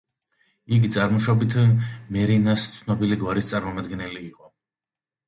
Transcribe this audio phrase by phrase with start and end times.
[0.77, 1.57] იგი წარმოშობით
[2.15, 4.49] მერინას ცნობილი გვარის წარმომადგენელი იყო.